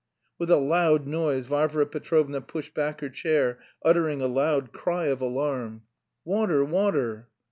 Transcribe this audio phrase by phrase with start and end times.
[0.39, 5.21] _"With a loud noise, Varvara Petrovna pushed back her chair, uttering a loud cry of
[5.21, 5.83] alarm.
[6.25, 7.27] "Water, water!"